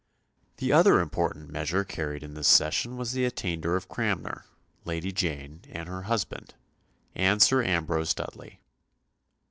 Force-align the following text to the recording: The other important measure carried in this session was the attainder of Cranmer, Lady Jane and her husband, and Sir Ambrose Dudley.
The 0.57 0.73
other 0.73 0.99
important 0.99 1.51
measure 1.51 1.83
carried 1.83 2.23
in 2.23 2.33
this 2.33 2.47
session 2.47 2.97
was 2.97 3.11
the 3.11 3.23
attainder 3.23 3.75
of 3.75 3.87
Cranmer, 3.87 4.45
Lady 4.83 5.11
Jane 5.11 5.61
and 5.69 5.87
her 5.87 6.01
husband, 6.09 6.55
and 7.13 7.39
Sir 7.39 7.63
Ambrose 7.63 8.15
Dudley. 8.15 8.61